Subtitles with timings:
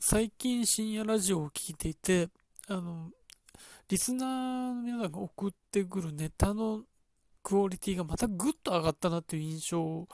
[0.00, 2.30] 最近深夜ラジオを聞いていて、
[2.66, 3.10] あの、
[3.90, 6.84] リスナーの皆さんが送ってくるネタの
[7.42, 10.08] クオリティがまたぐっと上がったなっていう印象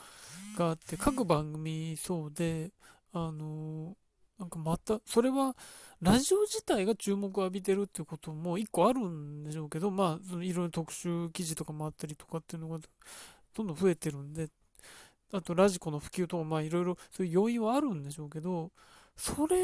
[0.59, 2.73] があって、各番組そうで、
[3.13, 3.97] あの、
[4.37, 5.55] なんかまた、それは、
[6.03, 12.81] ラジオ自体が注目を浴びてるっていうことも一個あるんでしょうけど、まあ、そのいろいろ特集記事とかもあったりとかっていうのが
[13.55, 14.49] どんどん増えてるんで、
[15.33, 18.73] あとラジコの普及とか、まあいろいろそういう要因はあるんでしょうけど、
[19.17, 19.57] それ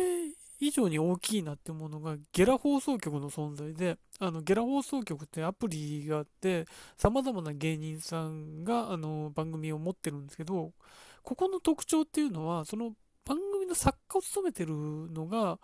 [0.60, 6.66] 以上に大きいなって思うのが、ゲラ放送局の存在で、あの、ゲラ放送局ってアプリがあって、
[6.96, 10.72] 様々な芸人さんが、あの、番組を持ってるんですけど、
[11.22, 15.58] ここの特徴っていうのは、その番組の作家を務めてるのが、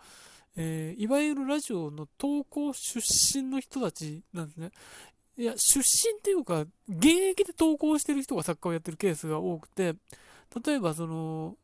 [0.55, 4.71] えー、いわゆるラジオの投稿出身の人たちなんですね。
[5.37, 9.95] いや、出身っていうか、現役で投稿してる人が作家をやってるケースが多くて、
[10.65, 11.55] 例えばその、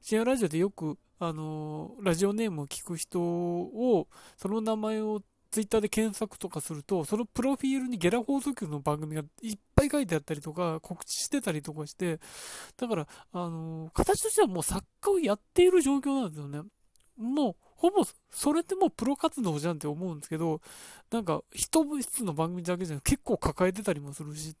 [0.00, 12.20] 深夜ラジオでよく、あの、ラジオネームを聞く人を、その名前をツイッターで検索とかすると、そのプロフィールにゲラ放送局の番組がいっぱい書いてあったりとか、告知してたりとかして、
[12.76, 16.60] だから、あの、形としてはもう作家をやっている状況なんですよね。
[17.16, 20.60] もう、ほぼ、それってもうプロ活動じゃんって思うんですけど、
[21.10, 24.54] なんか、一部室の番組だけじゃなくて結構抱えてたりもするし、っ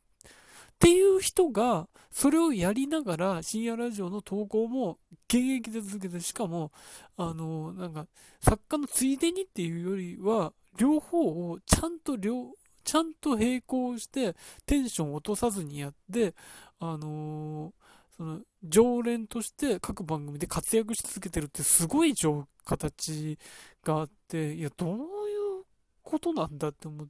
[0.78, 4.98] っていう人が、それをやりながら、深夜ラジオの投稿も
[5.28, 6.70] 現役で続けて、しかも、
[7.16, 8.06] あの、なんか、
[8.40, 12.52] 作家のついでにっていうよりは、両方をちゃんと両、
[12.84, 14.34] ちゃんと並行して
[14.64, 16.34] テンション落とさずにやって、
[16.78, 17.74] あの
[18.16, 22.14] その常連として各番組で活躍し続けてるってすごい
[22.64, 23.38] 形
[23.84, 25.04] があって、いや、どういう
[26.02, 27.08] ことなんだって思う。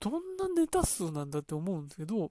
[0.00, 2.30] どんなネタ数なんだって思うんですけど、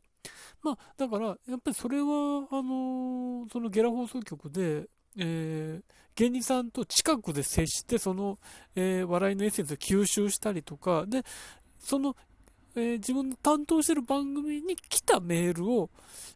[0.64, 5.84] まあ、だから、やっぱりそれは、あのー、そのゲラ放送局で、えー、
[6.16, 8.38] 芸人さんと近くで接して、その、
[8.76, 11.24] えー、笑いのエッセンスを吸収したりとか、で、
[11.80, 12.16] その
[12.80, 15.90] え、自分の担当してる番組に来たメールを、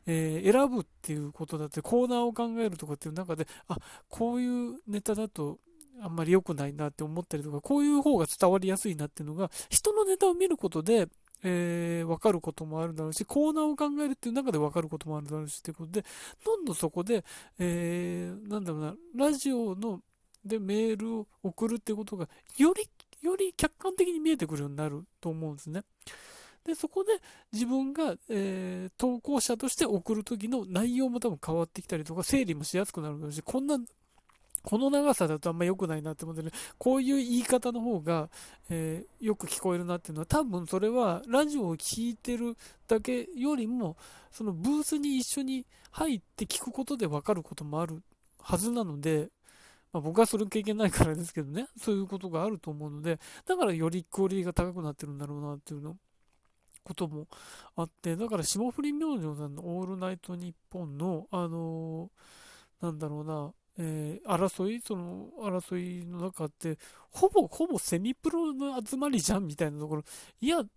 [0.08, 3.78] え、選ぶっていうことだって、コーナーを考えるとかっていう中で、あ、
[4.10, 5.60] こういうネタだと
[6.02, 11.08] あんまり良くないなって思ったりとか、こういう方が伝わりやすいなっていうのが、人のネタを見ることで、
[11.44, 16.06] えー、分かることもあるだろうし、コーナーを考えるっていう中で分かることもあるだろうし、っていうことで、
[16.46, 17.24] どんどんそこで、
[17.60, 20.02] えー、なんだろうな、ラジオの、
[20.44, 22.90] でメールを送るってことが、より、
[23.22, 25.84] より客観的に見えてくるようになると思うんですね。
[26.64, 27.12] で、そこで
[27.52, 33.80] 自分が、えー、投稿者として送るときの内容も多分変わってきたりとか、整理もしやすくなるだろうし、こんな、
[34.64, 38.30] この長さだとあんま良くないなって思ってね、こういう言い方の方が、
[38.70, 42.56] えー、よく聞こえるなっていうのは、多分それはラジオを聴いてる
[42.88, 43.98] だけよりも、
[44.32, 48.02] そのブースに一緒に入って聞くことで分かることもある
[48.40, 49.30] はずなので、
[49.94, 55.98] まあ、僕はそれ経験ないからですけどね、 そういうことがあると思うので、だからよりクオリティが高くなってるんだろうなっていうの
[56.84, 57.28] ことも
[57.76, 66.78] あって、だから霜降り明星さんのオールナイトニッポンの、あのー、なんだろうな、えー、争いその争いの中って、
[67.10, 70.04] ほぼ、ほぼセミプロの集まりじゃんみたいなところ、
[70.40, 70.68] いや、プ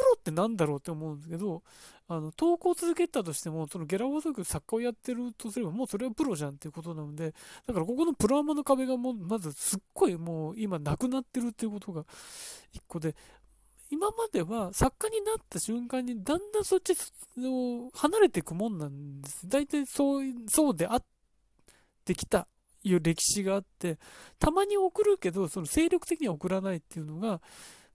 [0.00, 1.62] ロってなんだろうって思うんですけど、
[2.08, 7.34] あの、投稿続けたとしても、そのゲラ放送局作家をやってるとすれば、もうそれはプロじゃんっていうことなので、
[7.66, 12.04] だからここのプロアマの壁がもう、まずすっごいもう今なくなってるっていうことが
[12.72, 13.14] 一個で、
[13.90, 16.94] 今までは作家になった瞬間にだんだんそっち
[17.38, 19.46] を離れていくもんなんです。
[19.46, 21.15] 大体そう、そうであって
[22.14, 22.46] きた
[22.82, 23.98] いう歴史があって、
[24.38, 27.40] たまに送るけど、その精力的には送らないっていうのが、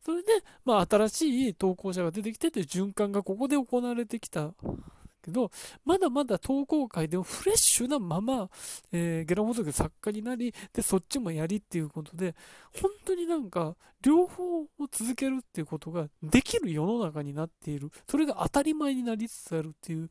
[0.03, 0.29] それで、
[0.65, 4.53] まあ新しい投稿者が出てきてという循環がここで行われてきた
[5.21, 5.51] けど、
[5.85, 8.49] まだまだ投稿会でもフレッシュなまま、
[8.91, 12.35] えー、ゲラ放送局作家になり、で、そっちもやりっていうことで、
[12.81, 17.91] 本当になんか、両方を続けるっていうことができる世の中になっている。
[18.09, 20.09] それが当たり前になりつつあるっていう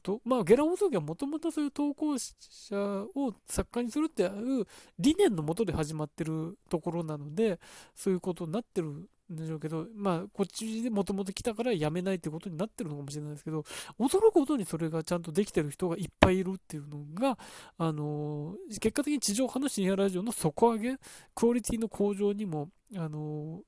[0.00, 0.20] と？
[0.24, 2.76] まあ、ゲラ放送局はもともとそういう投稿者
[3.14, 4.66] を作家にするっていう
[4.98, 7.60] 理念のもとで始まってるところなので、
[7.94, 13.64] そういうことになってるんでしょうけど、まあ、こっちでもともと来たから辞めないってことになってるのかもしれないですけど、
[13.98, 17.38] 驚くことにそれがちゃんとできてる人がいっぱいいるっていうのが、
[17.78, 20.96] あの、結果的に地上波の深夜ラジオの底上げ、
[21.34, 23.62] クオリティの向上にも、あのー、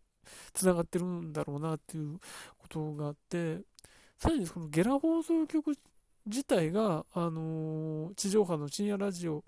[0.53, 2.19] つながってるんだろうなっていう
[2.59, 3.61] ことがあって、
[4.19, 5.77] さらにこのゲラ放送局
[6.27, 9.45] 自体が、あのー、地上波の深夜ラジオ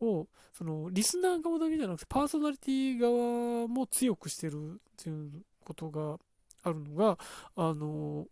[0.00, 5.30] を、その、リスナー側だけじゃなくて、パーソナリティ側も強くしてるっていう
[5.64, 6.18] ことが
[6.62, 7.18] あるのが、
[7.56, 8.26] あの、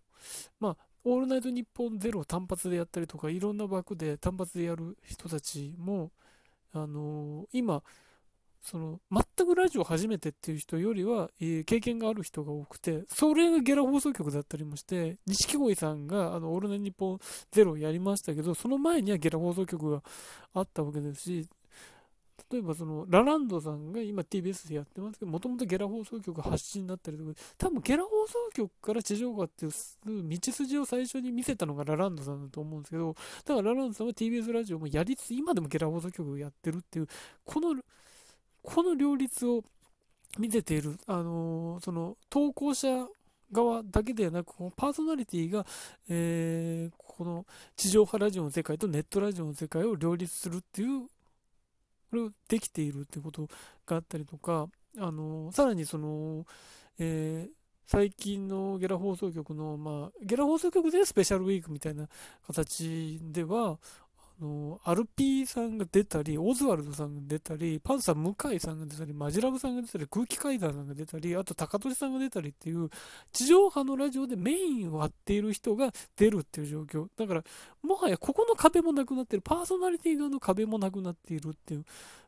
[0.59, 6.11] まあ、オールナイトニッポンゼロを単発でやったりとか、いろんな枠で単発でやる人たちも、
[6.73, 7.82] あの、今、
[8.62, 17.19] その、全くラジオ初めてっていう人よりは、えー、経験がある人が多くて、それがゲラ放送局だったりもして、錦鯉さんが、あの、オールナイトニッポン
[17.51, 20.03] ゼロやりましたけど、その前にはゲラ放送局が
[20.53, 21.49] あったわけですし、
[22.51, 29.73] 例えばその、ラランドさんが今 TBS でやってますけど、もともとゲラ放送局発信だったりとか、多分ゲラ放送局から地上波っていう
[30.29, 33.15] 道筋を最初に見せたのがラランドさんだと思うんですけど、
[33.45, 37.09] だからラランドさんは TBS ラジオもやりつつ、今でもゲラ放送局をやってるっていう、
[37.45, 37.81] この、
[38.62, 39.62] この両立を
[40.39, 43.07] 見せている、あのー、その、投稿者
[43.53, 45.67] 側だけではなく、このパーソナリティが、
[46.09, 47.47] えー、この
[47.77, 51.09] 地上波ラジオの世界とネットラジオの世界を両立するっていう
[52.11, 53.49] これをできているってこと
[53.87, 54.69] があったりとか、
[54.99, 56.45] あの、さらにその、
[56.99, 57.53] えー、
[57.87, 62.09] 最近のゲラ放送局の、まあ、ゲラ放送局でスペシャルウィークみたいな
[62.47, 63.79] 形では、
[64.41, 72.91] の、アルピーさんが出たり、オズワルドさんが出たり、パンサー向井さんが出たり、マジラブさんが出たり、空気階段さんが出たり、あと高俊さんが出たりっていう、
[73.33, 77.07] 地上波のラジオでメインを張っている人が出るっていう状況。
[77.17, 77.45] だから、
[77.83, 81.85] もはやここの壁もなくなってる、パーソナリティ側の壁もなくなっているっていう、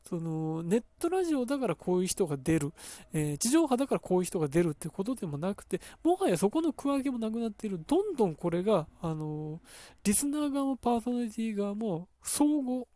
[0.09, 2.73] その、ネットラジオだからこういう人が出る、
[3.13, 7.81] えー、地上波だからこういう人が出るってことでもなくて、もはやそこの区分けもなくなっている。
[7.87, 9.61] どんどんこれが、あのー、
[10.05, 12.87] リスナー側もパーソナリティ側も、相互、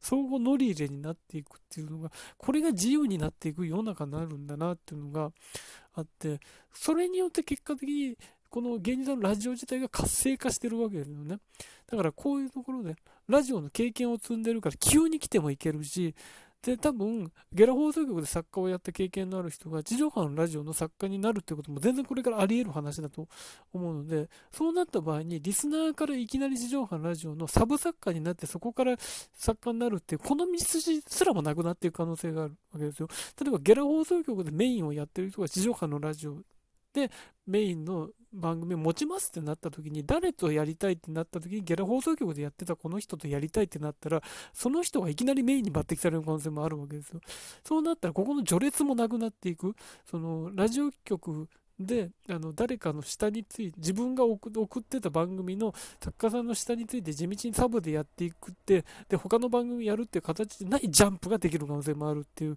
[0.00, 5.32] 相互乗り入れになっていくっていうのが、これが自由になっていく世の中になるんだなっていうのが
[5.94, 6.40] あって、
[6.72, 8.16] それによって結果的に、
[8.48, 11.38] この現実のラジオ自体が活性化してるわけですよね。
[11.86, 12.96] だからこういうところで、
[13.28, 16.14] ラジオの経験を積んでるから急に来てもいけるし、
[16.66, 23.28] で、多分、ゲラ放送局で作家をやった経験のある人が地上波のラジオの作家になるってことも全然これからあり得る話だと
[23.72, 28.96] 思うので、そうなった場合にリスナーからいきなり地上波のラジオのサブ作家になってそこから
[29.32, 33.08] 作家になるっていう、この道筋すらもなくなっていく可能性があるわけですよ。
[33.40, 36.42] 例えばゲラ放送局でメインをやってる人が地上波のラジオ
[36.92, 37.12] で
[37.46, 44.22] メインの番組を持ちますってなった時に、誰とやりたいってなった時に、ギャラ放送局でやってたこの人とやりたいってなったら、
[44.52, 47.20] その人がいきなりメインに抜擢される可能性もあるわけですよ。
[47.64, 49.74] そうなったら、ここの序列もなくなっていく。
[50.04, 51.48] その、ラジオ局
[51.78, 62.56] で、あの、誰かの下について、自分が送ってた番組の作家さんの下について地道にサブでやっていくって、で、他の番組やるっていう形でないジャンプができる可能性もあるっていう、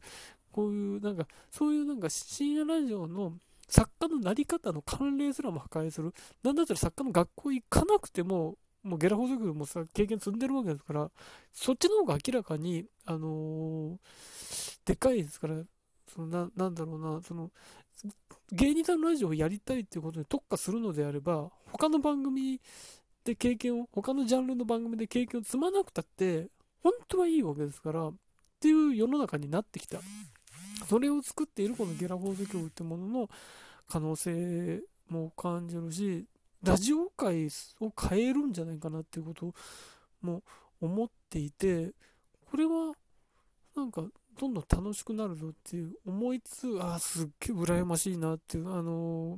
[0.52, 3.34] こういう、なんか、そういうなんか深夜ラジオの
[3.70, 6.14] 作家のなり方の関連すらも破壊する。
[6.44, 11.12] なんだったら作家の学校行かなくても、もうゲラ法則もさ、経験積んでるわけですから、
[11.52, 15.56] そっちの方が明らかに、あのー、でかいですから、
[16.14, 17.52] そのな、なんだろうな、その、
[18.52, 22.60] 芸人さんのラジオをやりたいっていうことに特化するのであれば、他の番組
[23.24, 26.48] で経験を、他のジャンルの番組で経験を積まなくたって、
[26.82, 28.14] 本当はいいわけですから、っ
[28.60, 30.00] ていう世の中になってきた。
[30.88, 33.30] それを作っているこのゲラ放送局ってものの
[33.88, 36.26] 可能性も感じるし、
[36.64, 37.48] ラジオ界
[37.80, 39.54] を変えるんじゃないかなっていうこと
[40.22, 40.44] も
[40.82, 41.92] 思っていて、
[42.50, 42.94] これは
[43.76, 44.04] なんか
[44.40, 49.38] どんどん楽しくなるぞっていう思いつつ、ああ、すっげえ羨ましいなっていう、あの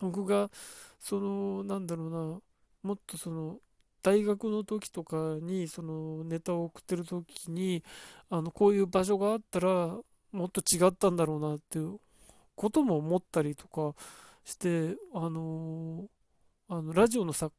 [0.00, 0.50] 僕が、
[1.00, 2.40] その、なんだろうな、
[2.82, 3.58] もっとその、
[4.02, 7.82] 大学の時とかに、その、ネタを送ってる時に、
[8.28, 9.98] あの、こういう場所があったら、
[10.34, 11.98] もっと違ったんだろうなっていう
[12.56, 13.94] ことも思ったりとか
[14.44, 16.06] して、あの、
[16.68, 17.50] あのラジオのさ、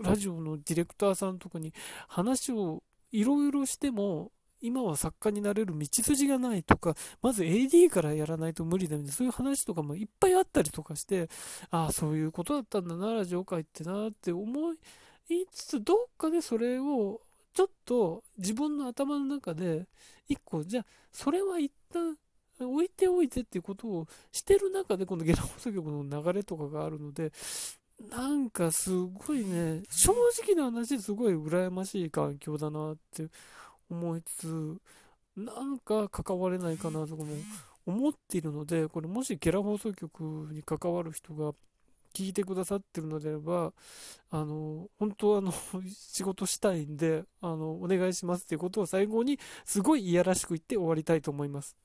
[0.00, 1.74] ラジオのディレクターさんとかに
[2.08, 11.28] 話をいろいろしても、今は作家になれる道筋がないとか、まず AD からやらないと無理だみたいな、そういう話とかもいっぱいあったりとかして、
[11.70, 14.76] ああ、そういうことだったんだな、ラジオ界ってなって思い
[15.52, 17.20] つつ、どっかでそれを
[17.52, 19.86] ちょっと自分の頭の中で、
[20.28, 22.16] 一個、じゃあ、それは一旦
[22.60, 27.32] 置いておいてっていうことをしてる中で、このゲラ放送局の流れとかがあるので、
[28.10, 33.28] なんかすごいね、正直な話、すごい羨ましい環境だなって
[33.90, 34.76] 思いつつ、
[35.36, 37.28] なんか関われないかなとかも
[37.86, 40.20] 思っているので、これもしゲラ放送局
[40.52, 41.52] に関わる人が
[42.14, 43.72] 聞いてくださってるのであれば、
[44.30, 45.52] あの、本当はあの、
[45.88, 51.76] 仕事したいんで、あの、お願いしますっていうことを最後に、すごいいやらしく言って終わりたいと思います。